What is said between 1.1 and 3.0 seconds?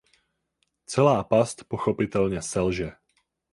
past pochopitelně selže.